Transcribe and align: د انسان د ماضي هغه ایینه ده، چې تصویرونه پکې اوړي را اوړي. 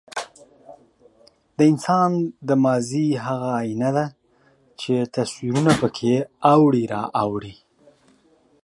د 1.57 1.59
انسان 1.71 2.11
د 2.47 2.49
ماضي 2.65 3.07
هغه 3.25 3.51
ایینه 3.63 3.89
ده، 3.97 4.05
چې 4.79 4.93
تصویرونه 5.15 5.71
پکې 5.81 6.13
اوړي 6.53 6.83
را 6.93 7.03
اوړي. 7.23 7.55